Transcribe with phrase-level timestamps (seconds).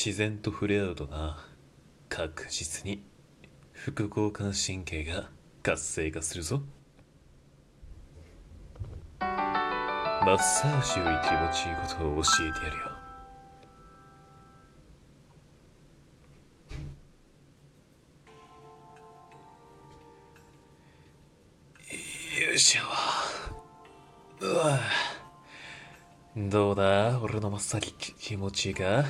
[0.00, 1.44] 自然と触れ合うとな。
[2.08, 3.02] 確実に。
[3.72, 5.28] 副交感神経が
[5.64, 6.62] 活性化するぞ。
[9.18, 9.26] マ
[10.36, 12.78] ッサージより気持ちいいことを教えてやる
[22.38, 22.46] よ。
[22.46, 22.82] よいしょ
[24.42, 24.78] うわ。
[26.36, 27.18] どうだ？
[27.20, 29.04] 俺のマッサージ気持ちいいか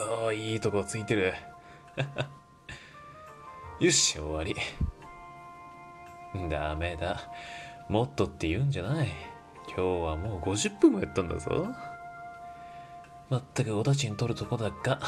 [0.00, 1.34] ああいいとこついてる。
[3.80, 4.54] よし終わり。
[6.48, 7.20] ダメだ。
[7.88, 9.08] もっとって言うんじゃない。
[9.66, 11.68] 今日はもう50分もやったんだぞ。
[13.30, 15.00] まったくお立ちに取るとこだが。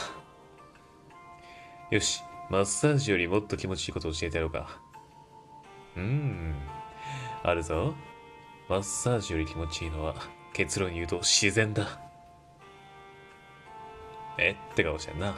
[1.91, 4.81] よしマッサージよりもっと気持ちいいこと教えてやろうか。
[5.97, 6.55] うーん。
[7.43, 7.95] あるぞ。
[8.69, 10.15] マッサージより気持ちいいのは
[10.53, 12.06] 結論言うと自然だ。
[14.39, 14.57] え？
[14.73, 15.35] って顔してんな。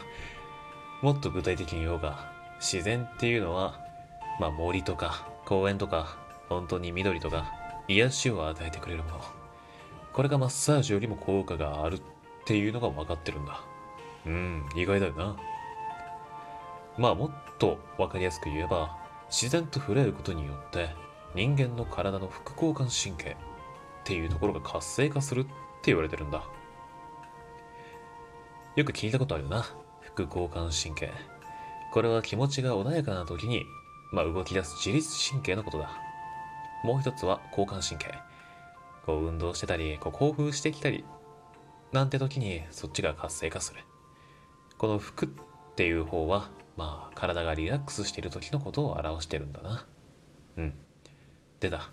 [1.03, 2.33] もっと具体的に言おうか。
[2.61, 3.79] 自然っていうのは
[4.41, 6.17] まあ森とか公園とか
[6.49, 7.53] 本当に緑とか
[7.87, 9.21] 癒しを与えてくれるもの。
[10.13, 12.03] これがマッサージよりも効果があるっ
[12.45, 13.61] ていうのが分かってるんだ。
[14.27, 15.37] うん意外だよな。
[16.97, 18.99] まあもっと分かりやすく言えば
[19.31, 20.89] 自然と触れることによって
[21.35, 23.37] 人間の体の副交感神経っ
[24.03, 25.51] ていうところが活性化するって
[25.85, 26.43] 言われてるんだ。
[28.79, 29.67] よく聞いたことあるよな。
[30.03, 31.11] 副交感神経。
[31.93, 33.65] これは気持ちが穏やかな時に、
[34.13, 35.91] まあ、動き出す自律神経のことだ。
[36.85, 38.15] もう一つは交感神経。
[39.05, 41.05] こう運動してたりこう興奮してきたり
[41.91, 43.81] なんて時にそっちが活性化する。
[44.77, 45.29] この服っ
[45.75, 49.87] ていう方はまあ体がリラックスしている時のことを表してるんだな。
[50.57, 50.75] うん。
[51.59, 51.91] でだ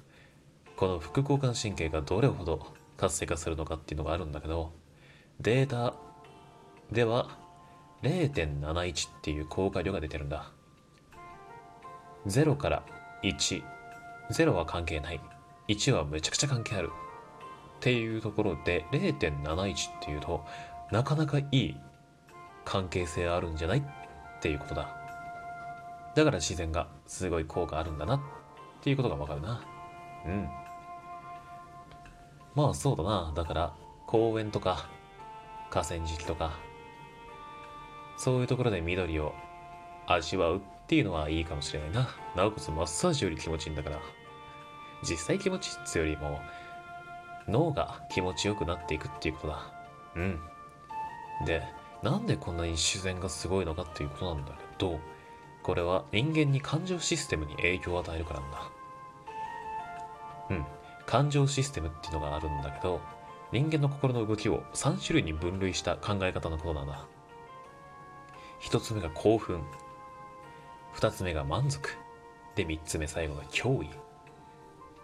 [0.78, 4.72] この副交感神経がどれほど活性化するのかっていうのがあるんだけど
[5.40, 5.96] データ
[6.92, 7.30] では
[8.04, 10.52] 0.71っていう効果量が出てるんだ。
[12.28, 12.84] 0から
[13.24, 13.64] 1
[14.32, 15.20] 0は関係ない。
[15.68, 16.92] 1はめちゃくちゃ関係ある。
[17.78, 20.44] っていうところで0.71っていうと
[20.92, 21.76] なかなかいい
[22.64, 23.80] 関係性あるんじゃない？
[23.80, 23.84] っ
[24.42, 24.96] ていうことだ。
[26.16, 28.16] だから自然がすごい効果あるんだな。
[28.16, 28.22] っ
[28.82, 29.62] ていうことがわかるな。
[30.26, 30.50] うん。
[32.56, 33.34] まあそうだな。
[33.36, 33.74] だから
[34.08, 34.88] 公園とか
[35.70, 36.52] 河川敷とか
[38.18, 39.34] そういうところで緑を
[40.08, 42.10] 味わうっていうのはいいかもしれないな。
[42.36, 44.00] なおかつマッサージより気持ちいいんだから。
[45.04, 46.40] 実際気持ちいいっつよりも
[47.48, 49.72] 脳が気持ちよくなっていくっていうことだ。
[50.16, 50.40] うん。
[51.46, 51.62] で
[52.02, 55.00] なんでこんなに自然がすごいのかっていうことなんだけど
[55.64, 58.58] これは人間に感情システムに影響を与えるからなんだ。
[60.52, 60.66] うん。
[61.06, 63.00] 感情システムっていうのがあるんだけど
[63.52, 67.06] 人間の心の動きを3種類に分類した考え方のことなんだ。
[68.62, 69.62] 1つ目が興奮。
[70.96, 71.90] 2つ目が満足。
[72.56, 73.90] で3つ目最後が脅威。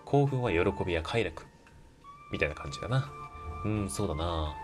[0.05, 1.45] 興奮は喜びや快楽。
[2.31, 3.11] みたいな感じだな。
[3.65, 4.55] うんそうだな。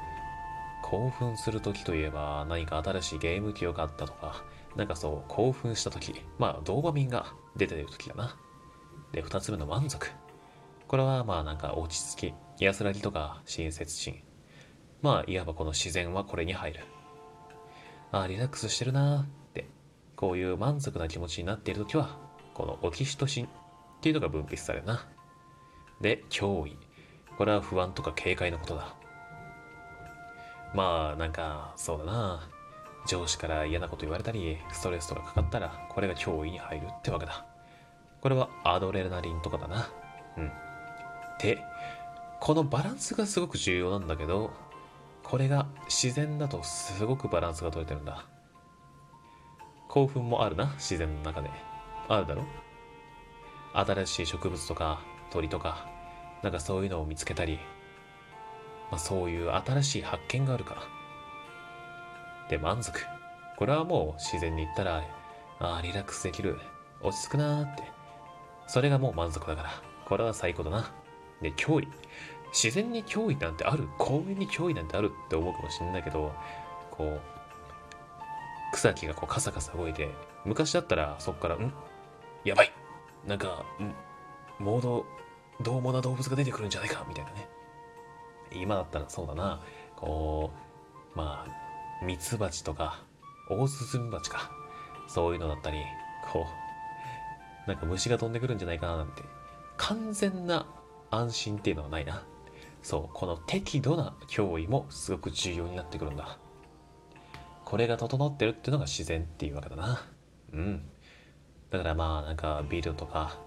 [0.84, 4.44] 興奮する時といえば何か新しいゲーム機があったとか。
[4.76, 6.24] なんかそう興奮した時。
[6.38, 8.38] まあドーパミンが出てる時だな。
[9.12, 10.08] で2つ目の満足。
[10.88, 12.34] これはまあなんか落ち着き
[12.64, 14.24] 安らぎとか親切心。
[15.02, 16.80] まあいわばこの自然はこれに入る。
[18.12, 19.68] あリラックスしてるなーって
[20.16, 22.18] こういう満足な気持ちになっている時は
[22.54, 23.50] このオキシトシンっ
[24.02, 25.08] ていうのが分泌されるな。
[26.02, 26.78] で脅威。
[27.38, 28.96] これは不安とか警戒のことだ。
[30.74, 32.50] まあなんかそうだな。
[33.08, 37.46] 上司から嫌なこと言われたりストレスとかかかったらこれが脅威に入るってわけだ。
[38.22, 39.90] これはアドレナリンとかだな。
[40.38, 40.52] うん。
[41.40, 41.60] で
[42.40, 44.52] このバランスがすごく重要なんだけど
[45.30, 48.26] これが自然だとすごくバランスが取れてるんだ。
[49.90, 51.50] 興奮もあるな自然の中で。
[52.08, 52.46] あるだろ？
[53.74, 55.86] 新しい植物とか鳥とか
[56.44, 57.60] なんかそういうのを見つけたり、
[58.90, 60.76] まあ、そういう新しい発見があるか。
[60.76, 60.82] ら
[62.50, 63.02] で満足。
[63.58, 65.04] これはもう自然に言ったら
[65.60, 66.58] ああリラックスできる。
[67.02, 67.84] 落ち着くなーって。
[68.66, 69.70] それがもう満足だから。
[70.06, 70.90] これは最高だな。
[71.42, 71.88] で脅威。
[72.58, 73.88] 自然に脅威なんてある？
[74.00, 76.34] 公園に脅威なんてあるって思うかもしれないけど
[76.90, 77.22] こう
[78.74, 80.10] 草木がこうカサカサ動いて
[80.44, 81.72] 昔だったらそっからん？
[82.44, 82.72] やばい！
[83.28, 83.64] なんか
[84.58, 85.06] モード
[85.62, 87.06] 獰猛な動物が出てくるんじゃないか？
[87.08, 87.48] みたいなね。
[88.52, 89.62] 今だったらそうだな。
[89.96, 90.52] こ
[91.14, 93.04] うまあミツバチとか
[93.52, 94.50] オオスズメバチか。
[95.08, 95.78] そういうのだったり
[96.32, 96.48] こ
[97.66, 99.22] うなんか虫が飛んでくるんじゃないかななんて。
[99.78, 100.66] 完全な
[101.12, 102.24] 安心っていうのはないな。
[102.88, 106.38] そうこの適度な脅威もすごく重要になってくるんだ。
[107.66, 110.02] これが整ってるっていうのが自然っていうわけだな。
[110.54, 110.84] うん。
[111.70, 113.40] だからまあなんかビデオとか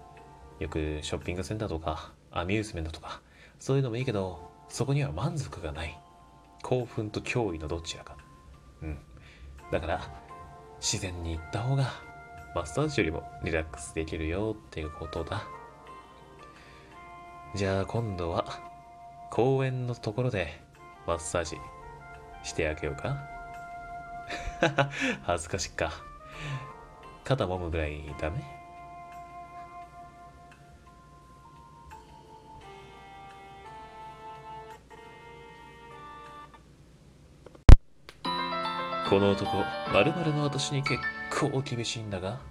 [0.59, 3.19] よくショッピングセンターとかアミューズメントとか
[3.57, 5.99] そういうのもいいけどそこには満足がない。
[6.61, 8.15] 興奮と脅威のどちらか。
[8.83, 8.99] うん。
[9.71, 10.01] だから
[10.79, 11.91] 自然に行った方が
[12.53, 15.41] マッサージよりもリラックスできるよっていうことだ。
[17.55, 18.69] じゃあ今度は
[19.31, 20.61] 公園のところで
[21.07, 21.55] マッサージ
[22.43, 23.17] してあげようか？
[25.23, 25.91] 恥ずかしっか。
[27.23, 28.43] 肩揉むぐらいダメ？
[39.09, 39.45] この男、
[39.93, 40.99] まるの私に結
[41.29, 42.50] 構厳しいんだが。